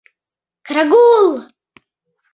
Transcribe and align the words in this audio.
Крагул!.. 0.69 1.31